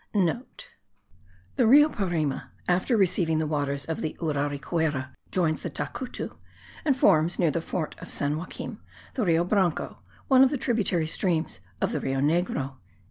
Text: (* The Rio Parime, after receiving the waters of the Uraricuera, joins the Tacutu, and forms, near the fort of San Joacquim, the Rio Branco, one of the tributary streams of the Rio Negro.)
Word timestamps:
(* 0.07 0.13
The 0.13 1.67
Rio 1.67 1.87
Parime, 1.87 2.41
after 2.67 2.97
receiving 2.97 3.37
the 3.37 3.45
waters 3.45 3.85
of 3.85 4.01
the 4.01 4.17
Uraricuera, 4.19 5.13
joins 5.29 5.61
the 5.61 5.69
Tacutu, 5.69 6.35
and 6.83 6.97
forms, 6.97 7.37
near 7.37 7.51
the 7.51 7.61
fort 7.61 7.93
of 7.99 8.09
San 8.09 8.35
Joacquim, 8.35 8.79
the 9.13 9.23
Rio 9.25 9.43
Branco, 9.43 10.01
one 10.27 10.43
of 10.43 10.49
the 10.49 10.57
tributary 10.57 11.05
streams 11.05 11.59
of 11.79 11.91
the 11.91 11.99
Rio 11.99 12.19
Negro.) 12.19 12.77